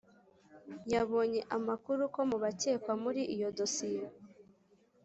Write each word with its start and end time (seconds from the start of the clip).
yabonye 0.93 1.39
amakuru 1.55 2.01
ko 2.13 2.21
mu 2.29 2.37
bakekwa 2.43 2.93
muri 3.03 3.21
iyo 3.35 3.49
dosiye 3.59 4.03